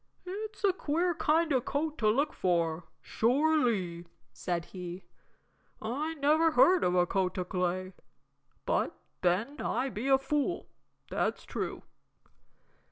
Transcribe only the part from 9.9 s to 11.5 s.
a fool, that's